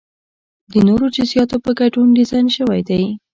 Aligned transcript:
د 0.73 0.73
نورو 0.87 1.05
جزئیاتو 1.15 1.57
په 1.65 1.71
ګډون 1.79 2.07
ډیزاین 2.17 2.47
شوی 2.57 2.81
دی. 2.89 3.03